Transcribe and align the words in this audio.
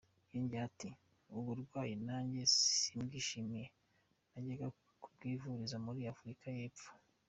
Yongeyeho 0.33 0.67
ati 0.71 0.89
“Ubu 1.27 1.41
burwayi 1.47 1.93
nanjye 2.07 2.41
simbwishimiye, 2.57 3.67
najyaga 4.31 4.67
kubwivuriza 5.01 5.77
muri 5.85 5.99
Afurika 6.13 6.45
y’ 6.57 6.61
Epfo”. 6.69 6.89